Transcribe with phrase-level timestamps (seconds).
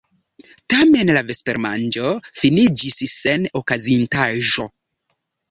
[0.73, 4.69] Tamen la vespermanĝo finiĝis sen okazintaĵo.